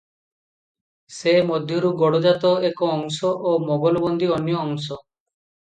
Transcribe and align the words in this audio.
ସେ 1.15 1.33
ମଧ୍ୟରୁ 1.49 1.91
ଗଡଜାତ 2.01 2.55
ଏକ 2.71 2.91
ଅଂଶ 2.97 3.33
ଓ 3.51 3.55
ମୋଗଲବନ୍ଦୀ 3.69 4.33
ଅନ୍ୟ 4.39 4.61
ଅଂଶ। 4.65 5.01